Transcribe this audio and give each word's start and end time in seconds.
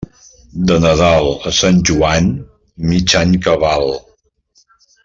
De 0.69 0.77
Nadal 0.85 1.27
a 1.51 1.53
Sant 1.59 1.83
Joan, 1.91 2.33
mig 2.93 3.17
any 3.21 3.39
cabal. 3.49 3.97